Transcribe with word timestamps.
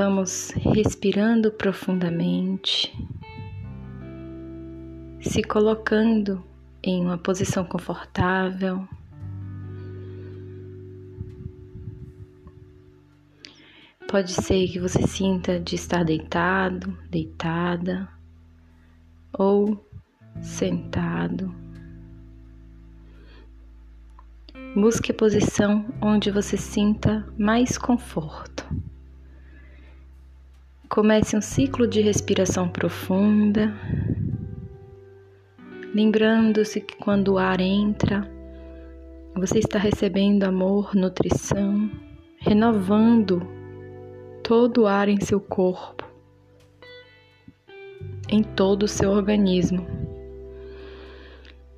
Vamos 0.00 0.50
respirando 0.50 1.50
profundamente, 1.50 2.96
se 5.20 5.42
colocando 5.42 6.40
em 6.80 7.04
uma 7.04 7.18
posição 7.18 7.64
confortável. 7.64 8.88
Pode 14.08 14.30
ser 14.30 14.68
que 14.68 14.78
você 14.78 15.04
sinta 15.04 15.58
de 15.58 15.74
estar 15.74 16.04
deitado, 16.04 16.96
deitada 17.10 18.08
ou 19.36 19.84
sentado. 20.40 21.52
Busque 24.76 25.10
a 25.10 25.14
posição 25.14 25.92
onde 26.00 26.30
você 26.30 26.56
sinta 26.56 27.26
mais 27.36 27.76
conforto. 27.76 28.64
Comece 30.88 31.36
um 31.36 31.40
ciclo 31.42 31.86
de 31.86 32.00
respiração 32.00 32.66
profunda, 32.66 33.74
lembrando-se 35.94 36.80
que 36.80 36.96
quando 36.96 37.34
o 37.34 37.38
ar 37.38 37.60
entra, 37.60 38.26
você 39.36 39.58
está 39.58 39.78
recebendo 39.78 40.44
amor, 40.44 40.94
nutrição, 40.94 41.90
renovando 42.38 43.46
todo 44.42 44.82
o 44.82 44.86
ar 44.86 45.10
em 45.10 45.20
seu 45.20 45.38
corpo, 45.38 46.04
em 48.26 48.42
todo 48.42 48.84
o 48.84 48.88
seu 48.88 49.10
organismo. 49.10 49.86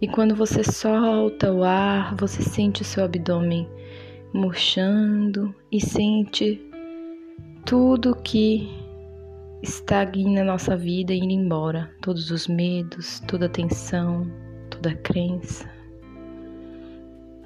E 0.00 0.06
quando 0.06 0.36
você 0.36 0.62
solta 0.62 1.52
o 1.52 1.64
ar, 1.64 2.14
você 2.14 2.42
sente 2.42 2.82
o 2.82 2.84
seu 2.84 3.04
abdômen 3.04 3.68
murchando 4.32 5.52
e 5.70 5.80
sente 5.80 6.64
tudo 7.66 8.14
que 8.14 8.79
estagne 9.62 10.34
na 10.34 10.44
nossa 10.44 10.76
vida 10.76 11.12
indo 11.12 11.32
embora, 11.32 11.90
todos 12.00 12.30
os 12.30 12.46
medos, 12.46 13.20
toda 13.26 13.46
a 13.46 13.48
tensão, 13.48 14.30
toda 14.70 14.94
crença, 14.96 15.68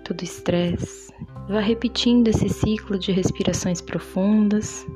todo 0.04 0.20
o 0.20 0.24
estresse. 0.24 1.12
Vá 1.48 1.60
repetindo 1.60 2.28
esse 2.28 2.48
ciclo 2.48 2.98
de 2.98 3.12
respirações 3.12 3.80
profundas 3.80 4.86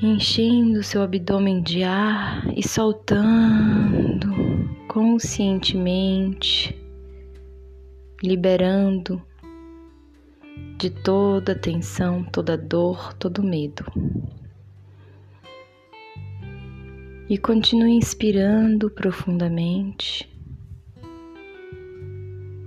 enchendo 0.00 0.82
seu 0.82 1.02
abdômen 1.02 1.60
de 1.60 1.82
ar 1.82 2.46
e 2.56 2.66
soltando 2.66 4.28
conscientemente, 4.86 6.78
liberando 8.22 9.20
de 10.78 10.90
toda 10.90 11.56
tensão, 11.56 12.22
toda 12.24 12.56
dor, 12.56 13.12
todo 13.14 13.42
medo. 13.42 13.84
E 17.28 17.36
continue 17.36 17.92
inspirando 17.92 18.90
profundamente, 18.90 20.28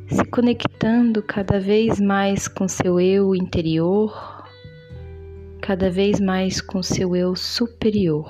se 0.07 0.23
conectando 0.25 1.23
cada 1.23 1.59
vez 1.59 1.99
mais 1.99 2.47
com 2.47 2.67
seu 2.67 2.99
eu 2.99 3.35
interior 3.35 4.41
cada 5.61 5.91
vez 5.91 6.19
mais 6.19 6.59
com 6.59 6.81
seu 6.81 7.15
eu 7.15 7.35
superior. 7.35 8.27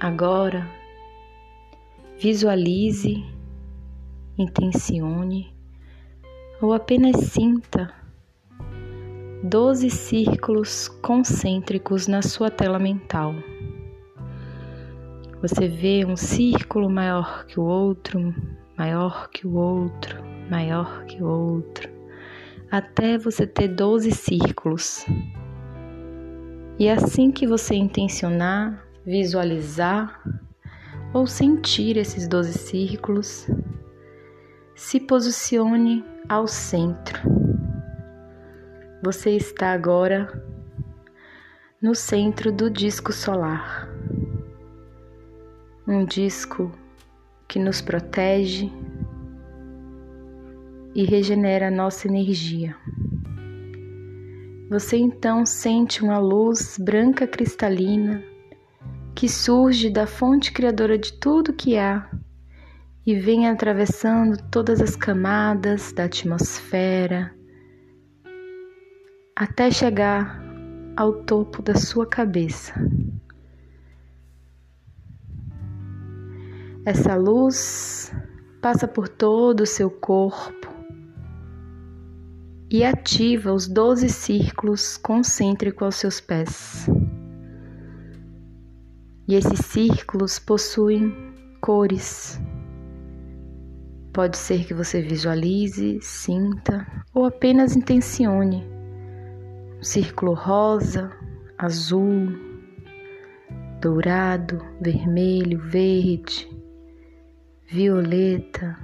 Agora, 0.00 0.66
visualize, 2.18 3.22
intencione 4.38 5.54
ou 6.60 6.72
apenas 6.72 7.26
sinta 7.26 7.94
doze 9.48 9.90
círculos 9.90 10.88
concêntricos 11.02 12.06
na 12.06 12.22
sua 12.22 12.50
tela 12.50 12.78
mental. 12.78 13.34
Você 15.40 15.68
vê 15.68 16.04
um 16.04 16.16
círculo 16.16 16.90
maior 16.90 17.46
que 17.46 17.60
o 17.60 17.64
outro, 17.64 18.34
maior 18.76 19.28
que 19.30 19.46
o 19.46 19.54
outro, 19.54 20.22
maior 20.50 21.04
que 21.04 21.22
o 21.22 21.26
outro 21.26 21.96
até 22.70 23.16
você 23.16 23.46
ter 23.46 23.68
12 23.68 24.10
círculos. 24.12 25.06
E 26.78 26.88
assim 26.88 27.30
que 27.30 27.46
você 27.46 27.74
intencionar, 27.74 28.86
visualizar 29.04 30.20
ou 31.12 31.26
sentir 31.26 31.96
esses 31.96 32.28
12 32.28 32.52
círculos, 32.52 33.46
se 34.74 35.00
posicione 35.00 36.04
ao 36.28 36.46
centro. 36.46 37.45
Você 39.06 39.36
está 39.36 39.70
agora 39.70 40.26
no 41.80 41.94
centro 41.94 42.50
do 42.50 42.68
disco 42.68 43.12
solar. 43.12 43.88
Um 45.86 46.04
disco 46.04 46.72
que 47.46 47.60
nos 47.60 47.80
protege, 47.80 48.68
e 50.92 51.04
regenera 51.04 51.70
nossa 51.70 52.08
energia. 52.08 52.74
Você 54.68 54.96
então 54.96 55.46
sente 55.46 56.02
uma 56.02 56.18
luz 56.18 56.76
branca 56.76 57.28
cristalina 57.28 58.24
que 59.14 59.28
surge 59.28 59.88
da 59.88 60.08
fonte 60.08 60.50
criadora 60.50 60.98
de 60.98 61.12
tudo 61.12 61.52
que 61.52 61.78
há 61.78 62.10
e 63.06 63.14
vem 63.14 63.48
atravessando 63.48 64.36
todas 64.50 64.80
as 64.80 64.96
camadas 64.96 65.92
da 65.92 66.06
atmosfera 66.06 67.35
até 69.36 69.70
chegar 69.70 70.42
ao 70.96 71.12
topo 71.12 71.60
da 71.60 71.74
sua 71.74 72.06
cabeça. 72.06 72.72
Essa 76.86 77.14
luz 77.16 78.14
passa 78.62 78.88
por 78.88 79.08
todo 79.08 79.60
o 79.60 79.66
seu 79.66 79.90
corpo, 79.90 80.74
e 82.70 82.82
ativa 82.82 83.52
os 83.52 83.68
doze 83.68 84.08
círculos 84.08 84.96
concêntricos 84.96 85.84
aos 85.84 85.96
seus 85.96 86.20
pés. 86.20 86.88
E 89.28 89.34
esses 89.34 89.60
círculos 89.66 90.38
possuem 90.38 91.14
cores. 91.60 92.40
Pode 94.12 94.36
ser 94.36 94.64
que 94.64 94.72
você 94.72 95.02
visualize, 95.02 96.00
sinta 96.00 96.86
ou 97.12 97.26
apenas 97.26 97.76
intencione 97.76 98.75
círculo 99.86 100.34
rosa, 100.34 101.12
azul, 101.56 102.36
dourado, 103.80 104.60
vermelho, 104.80 105.60
verde, 105.60 106.50
violeta, 107.70 108.76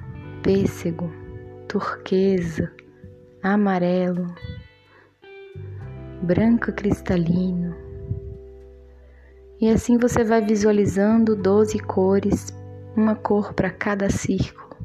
pêssego, 0.44 1.12
turquesa, 1.68 2.72
amarelo, 3.42 4.32
branco 6.22 6.72
cristalino. 6.72 7.74
E 9.60 9.68
assim 9.70 9.98
você 9.98 10.22
vai 10.22 10.40
visualizando 10.40 11.34
12 11.34 11.80
cores, 11.80 12.56
uma 12.96 13.16
cor 13.16 13.52
para 13.54 13.72
cada 13.72 14.08
círculo. 14.08 14.76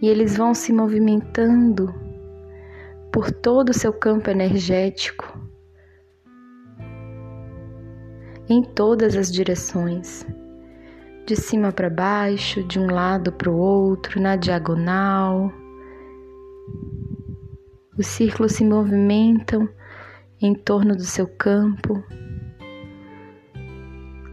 E 0.00 0.06
eles 0.06 0.36
vão 0.36 0.54
se 0.54 0.72
movimentando 0.72 2.05
por 3.16 3.32
todo 3.32 3.70
o 3.70 3.72
seu 3.72 3.94
campo 3.94 4.28
energético, 4.28 5.40
em 8.46 8.62
todas 8.62 9.16
as 9.16 9.32
direções, 9.32 10.26
de 11.24 11.34
cima 11.34 11.72
para 11.72 11.88
baixo, 11.88 12.62
de 12.62 12.78
um 12.78 12.90
lado 12.90 13.32
para 13.32 13.50
o 13.50 13.56
outro, 13.56 14.20
na 14.20 14.36
diagonal. 14.36 15.50
Os 17.98 18.06
círculos 18.06 18.52
se 18.52 18.66
movimentam 18.66 19.66
em 20.38 20.54
torno 20.54 20.94
do 20.94 21.04
seu 21.04 21.26
campo, 21.26 22.04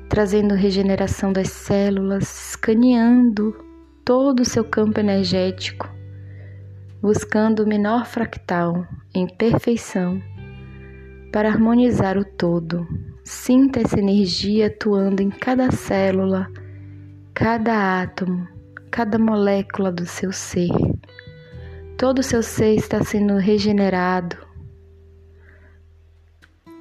trazendo 0.10 0.56
regeneração 0.56 1.32
das 1.32 1.48
células, 1.48 2.50
escaneando 2.50 3.56
todo 4.04 4.42
o 4.42 4.46
seu 4.46 4.66
campo 4.66 5.00
energético, 5.00 6.03
buscando 7.04 7.64
o 7.64 7.68
menor 7.68 8.06
fractal 8.06 8.88
em 9.14 9.28
perfeição 9.28 10.24
para 11.34 11.50
harmonizar 11.50 12.18
o 12.18 12.24
todo. 12.24 12.88
Sinta 13.26 13.82
essa 13.82 14.00
energia 14.00 14.68
atuando 14.68 15.22
em 15.22 15.30
cada 15.30 15.70
célula, 15.70 16.50
cada 17.34 18.02
átomo, 18.02 18.48
cada 18.90 19.20
molécula 19.20 19.92
do 19.92 20.06
seu 20.06 20.32
ser. 20.32 20.70
Todo 21.98 22.20
o 22.20 22.24
seu 22.24 22.42
ser 22.42 22.76
está 22.76 23.04
sendo 23.04 23.36
regenerado. 23.36 24.38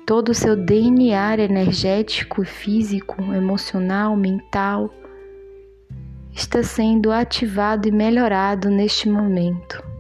Todo 0.07 0.29
o 0.29 0.35
seu 0.35 0.55
DNA 0.55 1.37
energético, 1.39 2.45
físico, 2.45 3.21
emocional, 3.35 4.17
mental 4.17 4.89
está 6.33 6.63
sendo 6.63 7.11
ativado 7.11 7.89
e 7.89 7.91
melhorado 7.91 8.71
neste 8.71 9.09
momento. 9.09 9.92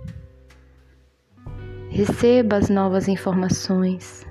Receba 1.92 2.56
as 2.56 2.70
novas 2.70 3.06
informações 3.06 4.26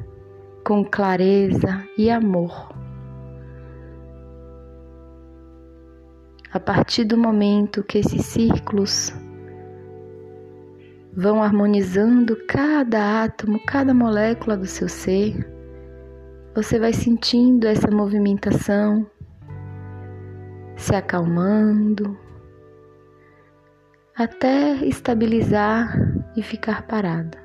com 0.65 0.83
clareza 0.83 1.87
e 1.95 2.09
amor. 2.09 2.73
A 6.51 6.59
partir 6.59 7.03
do 7.03 7.15
momento 7.15 7.83
que 7.83 7.99
esses 7.99 8.25
círculos 8.25 9.13
vão 11.15 11.43
harmonizando 11.43 12.35
cada 12.47 13.25
átomo, 13.25 13.63
cada 13.67 13.93
molécula 13.93 14.57
do 14.57 14.65
seu 14.65 14.89
ser, 14.89 15.47
você 16.55 16.79
vai 16.79 16.93
sentindo 16.93 17.67
essa 17.67 17.91
movimentação 17.91 19.05
se 20.75 20.95
acalmando 20.95 22.17
até 24.17 24.73
estabilizar 24.83 25.95
e 26.35 26.41
ficar 26.41 26.87
parado. 26.87 27.40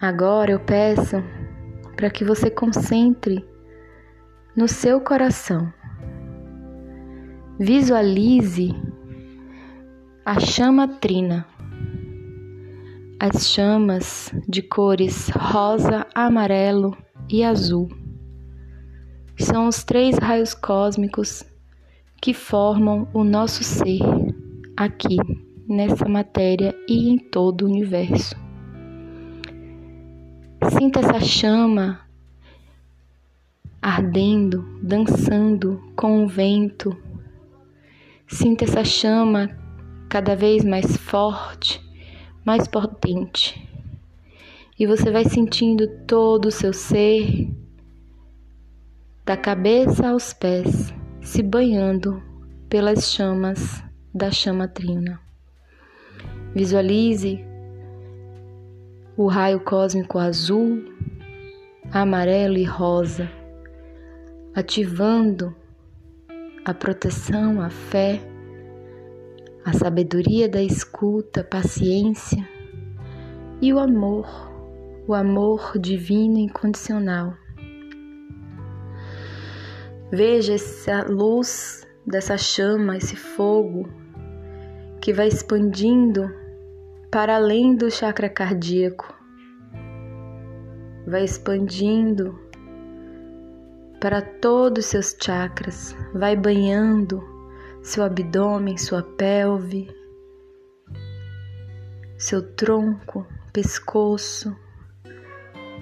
Agora 0.00 0.52
eu 0.52 0.60
peço 0.60 1.22
para 1.96 2.10
que 2.10 2.24
você 2.24 2.50
concentre 2.50 3.44
no 4.56 4.66
seu 4.66 5.00
coração. 5.00 5.72
Visualize 7.58 8.74
a 10.24 10.40
chama 10.40 10.88
trina 10.88 11.46
as 13.20 13.48
chamas 13.48 14.32
de 14.48 14.62
cores 14.62 15.28
rosa, 15.28 16.06
amarelo 16.14 16.96
e 17.28 17.44
azul. 17.44 17.86
São 19.36 19.68
os 19.68 19.84
três 19.84 20.16
raios 20.16 20.54
cósmicos 20.54 21.44
que 22.22 22.32
formam 22.32 23.06
o 23.12 23.22
nosso 23.22 23.62
ser 23.62 24.00
aqui, 24.74 25.18
nessa 25.68 26.08
matéria 26.08 26.74
e 26.88 27.10
em 27.10 27.18
todo 27.18 27.62
o 27.62 27.68
universo. 27.68 28.34
Sinta 30.68 31.00
essa 31.00 31.20
chama 31.20 32.00
ardendo, 33.80 34.78
dançando 34.82 35.82
com 35.96 36.24
o 36.24 36.28
vento. 36.28 36.96
Sinta 38.26 38.64
essa 38.64 38.84
chama 38.84 39.50
cada 40.08 40.36
vez 40.36 40.64
mais 40.64 40.96
forte 40.96 41.90
mais 42.44 42.66
potente. 42.66 43.68
E 44.78 44.86
você 44.86 45.10
vai 45.10 45.24
sentindo 45.24 45.86
todo 46.06 46.46
o 46.46 46.50
seu 46.50 46.72
ser, 46.72 47.48
da 49.24 49.36
cabeça 49.36 50.08
aos 50.08 50.32
pés, 50.32 50.92
se 51.20 51.42
banhando 51.42 52.22
pelas 52.68 53.12
chamas 53.12 53.82
da 54.12 54.30
chama 54.30 54.66
trina. 54.66 55.20
Visualize 56.54 57.44
o 59.20 59.26
raio 59.26 59.60
cósmico 59.60 60.18
azul, 60.18 60.82
amarelo 61.92 62.56
e 62.56 62.64
rosa, 62.64 63.30
ativando 64.54 65.54
a 66.64 66.72
proteção, 66.72 67.60
a 67.60 67.68
fé 67.68 68.18
a 69.62 69.74
sabedoria 69.74 70.48
da 70.48 70.62
escuta, 70.62 71.44
paciência 71.44 72.48
e 73.60 73.74
o 73.74 73.78
amor, 73.78 74.26
o 75.06 75.12
amor 75.12 75.78
divino 75.78 76.38
incondicional. 76.38 77.34
Veja 80.10 80.54
essa 80.54 81.04
luz 81.06 81.86
dessa 82.06 82.38
chama, 82.38 82.96
esse 82.96 83.16
fogo 83.16 83.86
que 84.98 85.12
vai 85.12 85.28
expandindo 85.28 86.39
para 87.10 87.34
além 87.34 87.74
do 87.74 87.90
chakra 87.90 88.28
cardíaco, 88.28 89.12
vai 91.08 91.24
expandindo 91.24 92.38
para 94.00 94.22
todos 94.22 94.84
os 94.84 94.90
seus 94.90 95.16
chakras, 95.20 95.96
vai 96.14 96.36
banhando 96.36 97.20
seu 97.82 98.04
abdômen, 98.04 98.78
sua 98.78 99.02
pelve, 99.02 99.90
seu 102.16 102.42
tronco, 102.54 103.26
pescoço, 103.52 104.56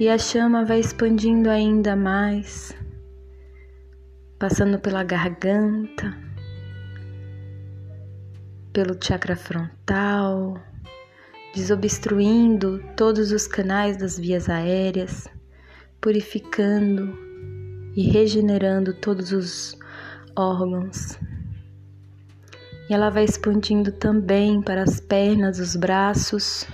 e 0.00 0.08
a 0.08 0.16
chama 0.16 0.64
vai 0.64 0.80
expandindo 0.80 1.50
ainda 1.50 1.94
mais, 1.94 2.74
passando 4.38 4.78
pela 4.78 5.04
garganta, 5.04 6.16
pelo 8.72 8.96
chakra 8.98 9.36
frontal, 9.36 10.54
desobstruindo 11.54 12.82
todos 12.96 13.32
os 13.32 13.46
canais 13.46 13.96
das 13.96 14.18
vias 14.18 14.48
aéreas, 14.48 15.26
purificando 16.00 17.18
e 17.96 18.02
regenerando 18.10 18.94
todos 18.94 19.32
os 19.32 19.76
órgãos 20.36 21.18
e 22.88 22.94
ela 22.94 23.10
vai 23.10 23.24
expandindo 23.24 23.92
também 23.92 24.62
para 24.62 24.82
as 24.82 24.98
pernas, 24.98 25.58
os 25.58 25.76
braços 25.76 26.66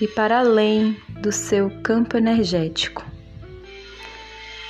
e 0.00 0.06
para 0.06 0.40
além 0.40 0.96
do 1.22 1.32
seu 1.32 1.70
campo 1.82 2.16
energético. 2.16 3.04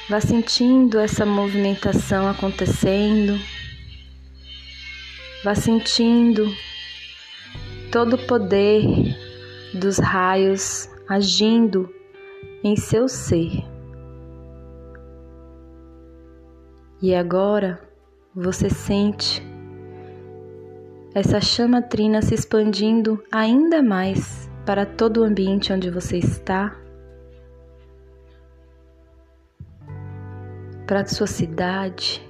Vá 0.09 0.21
sentindo 0.21 0.99
essa 0.99 1.27
movimentação 1.27 2.29
acontecendo, 2.29 3.39
vá 5.45 5.55
sentindo 5.55 6.53
todo 7.91 8.15
o 8.15 8.27
poder 8.27 8.85
dos 9.75 9.99
raios 9.99 10.89
agindo 11.09 11.93
em 12.63 12.77
seu 12.77 13.09
ser. 13.09 13.65
E 17.03 17.15
agora 17.15 17.81
você 18.35 18.71
sente 18.71 19.43
essa 21.13 21.41
chama 21.41 21.83
trina 21.83 22.23
se 22.23 22.35
expandindo 22.35 23.21
ainda 23.33 23.83
mais 23.83 24.49
para 24.65 24.87
todo 24.87 25.23
o 25.23 25.25
ambiente 25.25 25.73
onde 25.73 25.91
você 25.91 26.19
está, 26.19 26.79
para 30.87 31.01
a 31.01 31.07
sua 31.07 31.27
cidade, 31.27 32.25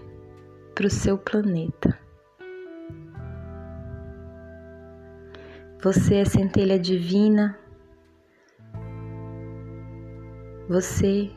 para 0.75 0.87
o 0.87 0.91
seu 0.91 1.19
planeta. 1.19 1.99
Você 5.83 6.17
é 6.17 6.25
centelha 6.27 6.79
divina. 6.79 7.59
Você 10.69 11.31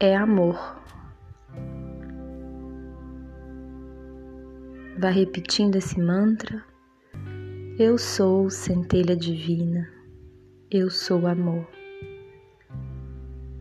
é 0.00 0.16
amor. 0.16 0.56
Vá 4.98 5.10
repetindo 5.10 5.76
esse 5.76 6.00
mantra. 6.00 6.64
Eu 7.78 7.98
sou 7.98 8.48
centelha 8.48 9.14
divina. 9.14 9.86
Eu 10.70 10.88
sou 10.88 11.26
amor. 11.26 11.68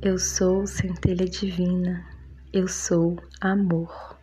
Eu 0.01 0.17
sou 0.17 0.65
centelha 0.65 1.25
divina. 1.25 2.05
Eu 2.53 2.69
sou 2.69 3.17
amor. 3.41 4.17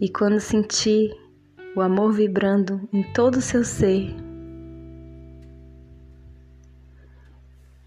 E 0.00 0.08
quando 0.08 0.40
sentir 0.40 1.27
o 1.76 1.80
amor 1.80 2.12
vibrando 2.12 2.88
em 2.92 3.02
todo 3.12 3.36
o 3.36 3.42
seu 3.42 3.64
ser, 3.64 4.14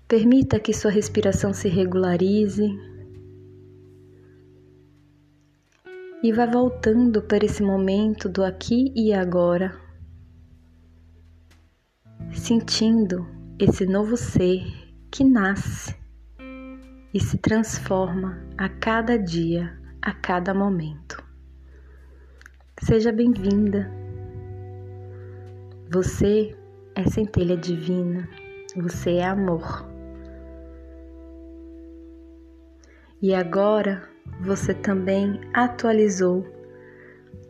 permita 0.07 0.59
que 0.59 0.73
sua 0.73 0.91
respiração 0.91 1.53
se 1.53 1.69
regularize 1.69 2.67
e 6.23 6.31
vá 6.31 6.45
voltando 6.45 7.21
para 7.21 7.45
esse 7.45 7.63
momento 7.63 8.29
do 8.29 8.43
aqui 8.43 8.91
e 8.95 9.13
agora, 9.13 9.75
sentindo 12.33 13.25
esse 13.57 13.85
novo 13.85 14.15
ser 14.15 14.63
que 15.09 15.23
nasce 15.23 15.95
e 17.13 17.19
se 17.19 17.37
transforma 17.37 18.37
a 18.57 18.69
cada 18.69 19.17
dia, 19.17 19.77
a 20.01 20.13
cada 20.13 20.53
momento. 20.53 21.20
Seja 22.83 23.11
bem-vinda. 23.11 23.91
Você 25.91 26.57
é 26.95 27.07
centelha 27.07 27.55
divina, 27.55 28.27
você 28.75 29.17
é 29.17 29.25
amor. 29.25 29.87
E 33.21 33.35
agora 33.35 34.09
você 34.43 34.73
também 34.73 35.39
atualizou 35.53 36.43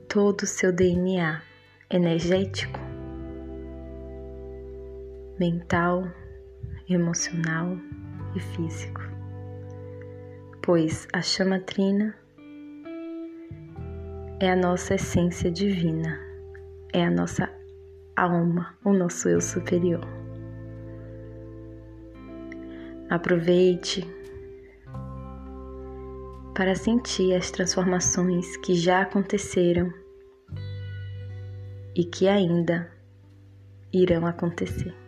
todo 0.09 0.41
o 0.41 0.47
seu 0.47 0.69
DNA 0.69 1.41
energético, 1.89 2.79
mental, 5.39 6.03
emocional 6.89 7.77
e 8.35 8.39
físico. 8.41 8.99
Pois 10.61 11.07
a 11.13 11.21
chama 11.21 11.57
trina 11.61 12.20
é 14.41 14.49
a 14.49 14.55
nossa 14.55 14.95
essência 14.95 15.51
divina, 15.51 16.19
é 16.91 17.05
a 17.05 17.11
nossa 17.11 17.47
alma, 18.15 18.75
o 18.83 18.91
nosso 18.91 19.29
eu 19.29 19.39
superior. 19.39 20.01
Aproveite 23.07 24.03
para 26.55 26.73
sentir 26.73 27.35
as 27.35 27.51
transformações 27.51 28.57
que 28.57 28.73
já 28.73 29.03
aconteceram 29.03 29.93
e 31.95 32.03
que 32.03 32.27
ainda 32.27 32.91
irão 33.93 34.25
acontecer. 34.25 35.00